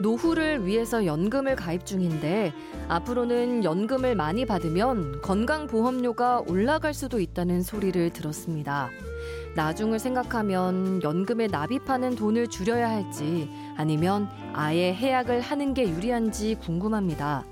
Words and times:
노후를 0.00 0.66
위해서 0.66 1.04
연금을 1.04 1.56
가입 1.56 1.84
중인데 1.84 2.52
앞으로는 2.88 3.64
연금을 3.64 4.14
많이 4.14 4.46
받으면 4.46 5.20
건강보험료가 5.20 6.44
올라갈 6.48 6.94
수도 6.94 7.20
있다는 7.20 7.62
소리를 7.62 8.10
들었습니다. 8.10 8.88
나중을 9.54 9.98
생각하면 9.98 11.02
연금에 11.02 11.48
납입하는 11.48 12.14
돈을 12.14 12.48
줄여야 12.48 12.88
할지 12.88 13.48
아니면 13.76 14.28
아예 14.54 14.94
해약을 14.94 15.40
하는 15.40 15.74
게 15.74 15.88
유리한지 15.88 16.56
궁금합니다. 16.60 17.44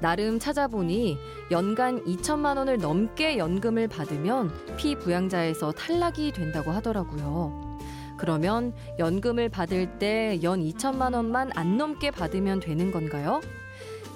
나름 0.00 0.38
찾아보니 0.38 1.16
연간 1.50 2.02
2천만 2.04 2.56
원을 2.56 2.78
넘게 2.78 3.38
연금을 3.38 3.88
받으면 3.88 4.52
피부양자에서 4.76 5.72
탈락이 5.72 6.32
된다고 6.32 6.72
하더라고요. 6.72 7.73
그러면 8.18 8.72
연금을 8.98 9.48
받을 9.48 9.98
때 9.98 10.38
연 10.42 10.60
2천만 10.60 11.14
원만 11.14 11.50
안 11.56 11.76
넘게 11.76 12.10
받으면 12.10 12.60
되는 12.60 12.90
건가요? 12.92 13.40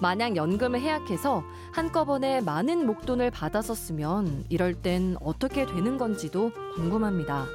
만약 0.01 0.37
연금을 0.37 0.81
해약해서 0.81 1.43
한꺼번에 1.73 2.41
많은 2.41 2.87
목돈을 2.87 3.31
받았었으면 3.33 4.45
이럴 4.49 4.75
땐 4.75 5.17
어떻게 5.21 5.67
되는 5.67 5.99
건지도 5.99 6.53
궁금합니다. 6.77 7.47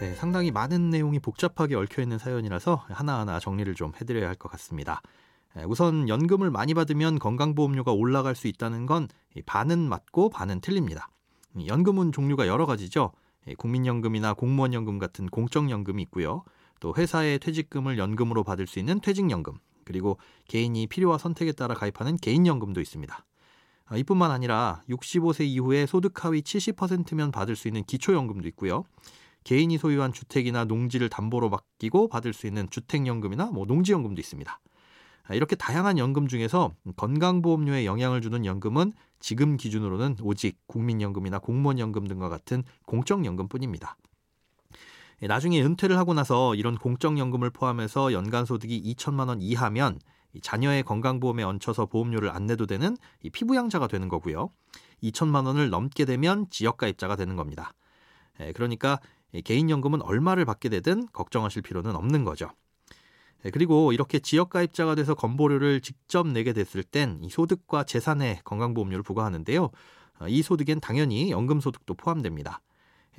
네, 0.00 0.14
상당히 0.14 0.50
많은 0.50 0.90
내용이 0.90 1.18
복잡하게 1.20 1.74
얽혀 1.74 2.02
있는 2.02 2.18
사연이라서 2.18 2.84
하나하나 2.88 3.40
정리를 3.40 3.74
좀 3.74 3.92
해드려야 4.00 4.28
할 4.28 4.36
것 4.36 4.50
같습니다. 4.52 5.00
우선 5.66 6.08
연금을 6.08 6.50
많이 6.50 6.74
받으면 6.74 7.18
건강보험료가 7.18 7.92
올라갈 7.92 8.34
수 8.34 8.46
있다는 8.46 8.84
건 8.84 9.08
반은 9.46 9.88
맞고 9.88 10.28
반은 10.28 10.60
틀립니다. 10.60 11.08
연금은 11.66 12.12
종류가 12.12 12.46
여러 12.46 12.66
가지죠. 12.66 13.12
국민연금이나 13.56 14.34
공무원연금 14.34 14.98
같은 14.98 15.26
공적연금이 15.26 16.02
있고요. 16.02 16.42
또 16.80 16.94
회사의 16.94 17.38
퇴직금을 17.38 17.96
연금으로 17.96 18.44
받을 18.44 18.66
수 18.66 18.78
있는 18.78 19.00
퇴직연금, 19.00 19.54
그리고 19.84 20.18
개인이 20.48 20.86
필요와 20.88 21.16
선택에 21.16 21.52
따라 21.52 21.74
가입하는 21.74 22.16
개인연금도 22.16 22.80
있습니다. 22.80 23.24
아, 23.86 23.96
이뿐만 23.96 24.32
아니라 24.32 24.82
65세 24.90 25.46
이후에 25.46 25.86
소득 25.86 26.24
하위 26.24 26.42
70%면 26.42 27.30
받을 27.30 27.54
수 27.56 27.68
있는 27.68 27.84
기초연금도 27.84 28.48
있고요. 28.48 28.82
개인이 29.44 29.78
소유한 29.78 30.12
주택이나 30.12 30.64
농지를 30.64 31.08
담보로 31.08 31.48
맡기고 31.50 32.08
받을 32.08 32.32
수 32.32 32.48
있는 32.48 32.68
주택연금이나 32.68 33.46
뭐 33.52 33.64
농지연금도 33.64 34.20
있습니다. 34.20 34.60
아, 35.28 35.34
이렇게 35.34 35.56
다양한 35.56 35.98
연금 35.98 36.28
중에서 36.28 36.74
건강보험료에 36.96 37.84
영향을 37.84 38.20
주는 38.20 38.44
연금은 38.44 38.92
지금 39.18 39.56
기준으로는 39.56 40.16
오직 40.22 40.58
국민연금이나 40.66 41.38
공무원연금 41.38 42.06
등과 42.06 42.28
같은 42.28 42.62
공적연금뿐입니다. 42.86 43.96
예, 45.22 45.26
나중에 45.26 45.62
은퇴를 45.62 45.96
하고 45.98 46.14
나서 46.14 46.54
이런 46.54 46.76
공적연금을 46.76 47.50
포함해서 47.50 48.12
연간 48.12 48.44
소득이 48.44 48.94
2천만 48.94 49.28
원 49.28 49.40
이하면 49.40 49.98
자녀의 50.42 50.82
건강보험에 50.82 51.42
얹혀서 51.42 51.86
보험료를 51.86 52.30
안 52.30 52.46
내도 52.46 52.66
되는 52.66 52.96
피부양자가 53.32 53.88
되는 53.88 54.08
거고요. 54.08 54.50
2천만 55.02 55.46
원을 55.46 55.70
넘게 55.70 56.04
되면 56.04 56.46
지역가입자가 56.50 57.16
되는 57.16 57.36
겁니다. 57.36 57.72
예, 58.40 58.52
그러니까 58.52 59.00
개인연금은 59.44 60.02
얼마를 60.02 60.44
받게 60.44 60.68
되든 60.68 61.06
걱정하실 61.12 61.62
필요는 61.62 61.96
없는 61.96 62.24
거죠. 62.24 62.50
네, 63.46 63.50
그리고 63.52 63.92
이렇게 63.92 64.18
지역가입자가 64.18 64.96
돼서 64.96 65.14
건보료를 65.14 65.80
직접 65.80 66.26
내게 66.26 66.52
됐을 66.52 66.82
땐 66.82 67.20
이 67.22 67.28
소득과 67.28 67.84
재산에 67.84 68.40
건강보험료를 68.42 69.04
부과하는데요. 69.04 69.70
어, 70.18 70.26
이 70.26 70.42
소득엔 70.42 70.80
당연히 70.80 71.30
연금소득도 71.30 71.94
포함됩니다. 71.94 72.60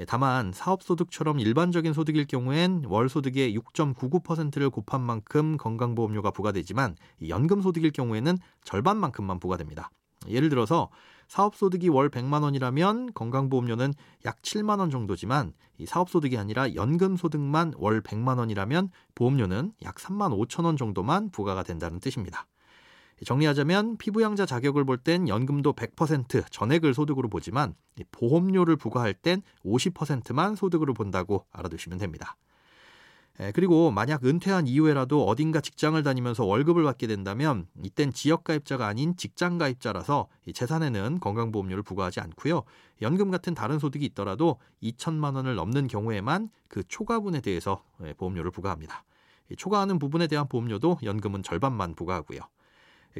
예, 0.01 0.05
다만 0.05 0.51
사업소득처럼 0.51 1.39
일반적인 1.39 1.93
소득일 1.93 2.25
경우엔 2.25 2.83
월소득의 2.87 3.57
6.99%를 3.57 4.69
곱한 4.69 4.99
만큼 4.99 5.55
건강보험료가 5.55 6.31
부과되지만 6.31 6.97
연금소득일 7.25 7.91
경우에는 7.91 8.37
절반만큼만 8.65 9.39
부과됩니다. 9.39 9.91
예를 10.29 10.49
들어서 10.49 10.89
사업소득이 11.27 11.89
월 11.89 12.09
100만 12.09 12.43
원이라면 12.43 13.13
건강보험료는 13.13 13.93
약 14.25 14.41
7만 14.41 14.79
원 14.79 14.89
정도지만 14.89 15.53
이 15.77 15.85
사업소득이 15.85 16.37
아니라 16.37 16.73
연금소득만 16.73 17.73
월 17.77 18.01
100만 18.01 18.37
원이라면 18.37 18.89
보험료는 19.15 19.73
약 19.83 19.95
3만 19.95 20.37
5천 20.47 20.65
원 20.65 20.77
정도만 20.77 21.29
부과가 21.31 21.63
된다는 21.63 21.99
뜻입니다. 21.99 22.47
정리하자면 23.25 23.97
피부양자 23.97 24.45
자격을 24.45 24.85
볼 24.85 24.97
땐 24.99 25.27
연금도 25.27 25.73
100% 25.73 26.45
전액을 26.51 26.93
소득으로 26.93 27.29
보지만 27.29 27.73
보험료를 28.11 28.75
부과할 28.75 29.13
땐 29.13 29.41
50%만 29.65 30.55
소득으로 30.55 30.93
본다고 30.93 31.45
알아두시면 31.51 31.97
됩니다. 31.97 32.35
그리고 33.53 33.91
만약 33.91 34.25
은퇴한 34.25 34.65
이후에라도 34.65 35.25
어딘가 35.25 35.61
직장을 35.61 36.01
다니면서 36.01 36.43
월급을 36.43 36.83
받게 36.83 37.05
된다면 37.05 37.67
이땐 37.83 38.11
지역가입자가 38.11 38.87
아닌 38.87 39.15
직장가입자라서 39.15 40.27
재산에는 40.51 41.19
건강보험료를 41.19 41.83
부과하지 41.83 42.19
않고요. 42.19 42.63
연금 43.03 43.29
같은 43.29 43.53
다른 43.53 43.77
소득이 43.77 44.05
있더라도 44.05 44.57
2천만 44.81 45.35
원을 45.35 45.53
넘는 45.53 45.87
경우에만 45.87 46.49
그 46.67 46.83
초과분에 46.87 47.41
대해서 47.41 47.83
보험료를 48.17 48.49
부과합니다. 48.49 49.03
초과하는 49.55 49.99
부분에 49.99 50.25
대한 50.25 50.47
보험료도 50.47 50.97
연금은 51.03 51.43
절반만 51.43 51.93
부과하고요. 51.93 52.39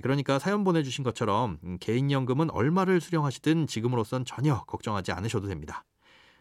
그러니까 0.02 0.40
사연 0.40 0.64
보내주신 0.64 1.04
것처럼 1.04 1.60
개인연금은 1.80 2.50
얼마를 2.50 3.02
수령하시든 3.02 3.68
지금으로선 3.68 4.26
전혀 4.26 4.64
걱정하지 4.64 5.12
않으셔도 5.12 5.48
됩니다. 5.48 5.86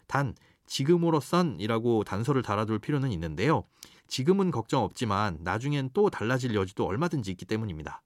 단 0.07 0.33
지금으로선이라고 0.67 2.03
단서를 2.03 2.43
달아둘 2.43 2.79
필요는 2.79 3.11
있는데요. 3.11 3.63
지금은 4.07 4.51
걱정 4.51 4.83
없지만 4.83 5.39
나중엔 5.41 5.89
또 5.93 6.09
달라질 6.09 6.55
여지도 6.55 6.85
얼마든지 6.85 7.31
있기 7.31 7.45
때문입니다. 7.45 8.01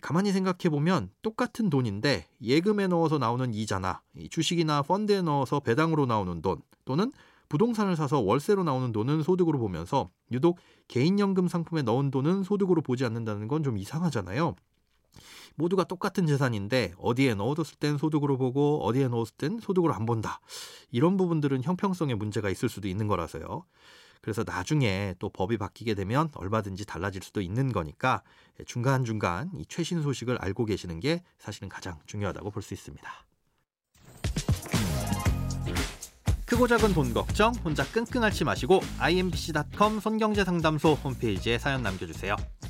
가만히 0.00 0.32
생각해 0.32 0.70
보면 0.70 1.10
똑같은 1.22 1.70
돈인데 1.70 2.26
예금에 2.42 2.88
넣어서 2.88 3.18
나오는 3.18 3.52
이자나 3.54 4.02
주식이나 4.30 4.82
펀드에 4.82 5.22
넣어서 5.22 5.60
배당으로 5.60 6.06
나오는 6.06 6.42
돈 6.42 6.62
또는 6.84 7.12
부동산을 7.48 7.94
사서 7.94 8.20
월세로 8.20 8.64
나오는 8.64 8.90
돈은 8.90 9.22
소득으로 9.22 9.58
보면서 9.58 10.10
유독 10.32 10.58
개인연금 10.88 11.46
상품에 11.46 11.82
넣은 11.82 12.10
돈은 12.10 12.42
소득으로 12.42 12.82
보지 12.82 13.04
않는다는 13.04 13.46
건 13.46 13.62
좀 13.62 13.78
이상하잖아요. 13.78 14.56
모두가 15.56 15.84
똑같은 15.84 16.26
재산인데 16.26 16.94
어디에 16.98 17.34
넣어뒀을 17.34 17.76
땐 17.78 17.98
소득으로 17.98 18.38
보고 18.38 18.84
어디에 18.84 19.08
넣었을 19.08 19.36
땐 19.36 19.58
소득으로 19.60 19.94
안 19.94 20.06
본다. 20.06 20.40
이런 20.90 21.16
부분들은 21.16 21.62
형평성에 21.62 22.14
문제가 22.14 22.50
있을 22.50 22.68
수도 22.68 22.88
있는 22.88 23.06
거라서요. 23.06 23.64
그래서 24.20 24.42
나중에 24.46 25.14
또 25.18 25.28
법이 25.28 25.58
바뀌게 25.58 25.94
되면 25.94 26.30
얼마든지 26.34 26.86
달라질 26.86 27.22
수도 27.22 27.42
있는 27.42 27.72
거니까 27.72 28.22
중간중간 28.66 29.50
이 29.54 29.66
최신 29.68 30.00
소식을 30.02 30.38
알고 30.40 30.64
계시는 30.64 31.00
게 31.00 31.22
사실은 31.38 31.68
가장 31.68 31.98
중요하다고 32.06 32.50
볼 32.50 32.62
수 32.62 32.72
있습니다. 32.72 33.06
크고 36.46 36.66
작은 36.68 36.94
돈 36.94 37.12
걱정 37.12 37.52
혼자 37.64 37.84
끙끙 37.84 38.22
앓지 38.22 38.44
마시고 38.44 38.80
imbc.com 38.98 40.00
손경제상담소 40.00 40.92
홈페이지에 40.92 41.58
사연 41.58 41.82
남겨주세요. 41.82 42.36